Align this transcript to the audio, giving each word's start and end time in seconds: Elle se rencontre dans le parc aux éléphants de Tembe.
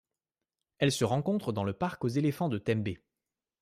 Elle 0.79 0.91
se 0.91 1.05
rencontre 1.05 1.53
dans 1.53 1.63
le 1.63 1.73
parc 1.73 2.03
aux 2.03 2.07
éléphants 2.07 2.49
de 2.49 2.57
Tembe. 2.57 2.89